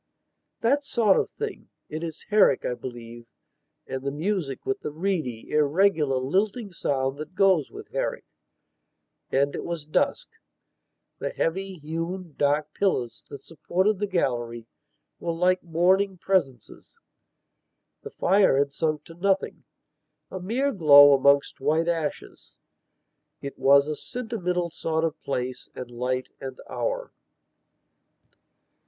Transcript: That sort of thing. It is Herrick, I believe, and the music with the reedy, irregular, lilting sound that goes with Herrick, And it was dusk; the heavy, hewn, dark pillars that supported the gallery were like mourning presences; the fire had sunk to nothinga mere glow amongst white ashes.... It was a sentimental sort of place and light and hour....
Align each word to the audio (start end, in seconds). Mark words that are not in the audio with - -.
That 0.61 0.83
sort 0.83 1.19
of 1.19 1.29
thing. 1.29 1.69
It 1.87 2.03
is 2.03 2.23
Herrick, 2.31 2.65
I 2.65 2.73
believe, 2.73 3.27
and 3.85 4.01
the 4.01 4.09
music 4.09 4.65
with 4.65 4.79
the 4.79 4.89
reedy, 4.89 5.51
irregular, 5.51 6.17
lilting 6.17 6.71
sound 6.71 7.19
that 7.19 7.35
goes 7.35 7.69
with 7.69 7.89
Herrick, 7.89 8.25
And 9.31 9.53
it 9.53 9.63
was 9.63 9.85
dusk; 9.85 10.29
the 11.19 11.29
heavy, 11.29 11.75
hewn, 11.77 12.33
dark 12.35 12.73
pillars 12.73 13.23
that 13.29 13.43
supported 13.43 13.99
the 13.99 14.07
gallery 14.07 14.65
were 15.19 15.33
like 15.33 15.61
mourning 15.61 16.17
presences; 16.17 16.97
the 18.01 18.09
fire 18.09 18.57
had 18.57 18.73
sunk 18.73 19.03
to 19.03 19.13
nothinga 19.13 19.65
mere 20.41 20.71
glow 20.71 21.13
amongst 21.13 21.59
white 21.61 21.87
ashes.... 21.87 22.55
It 23.39 23.59
was 23.59 23.85
a 23.87 23.95
sentimental 23.95 24.71
sort 24.71 25.03
of 25.03 25.21
place 25.21 25.69
and 25.75 25.91
light 25.91 26.29
and 26.39 26.57
hour.... 26.67 27.13